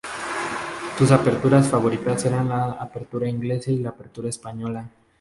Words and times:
Sus 0.97 1.11
aperturas 1.11 1.69
favoritas 1.69 2.25
eran 2.25 2.49
la 2.49 2.71
Apertura 2.71 3.29
inglesa 3.29 3.69
y 3.69 3.77
la 3.77 3.89
Apertura 3.89 4.29
española. 4.29 4.89